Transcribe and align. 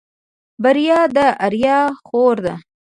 بريا 0.63 0.99
د 1.15 1.17
آريا 1.45 1.79
خور 2.05 2.35
ده. 2.45 2.55